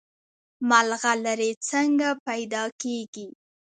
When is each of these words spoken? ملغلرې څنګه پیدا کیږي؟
ملغلرې 0.69 1.51
څنګه 1.69 2.09
پیدا 2.27 2.63
کیږي؟ 2.81 3.27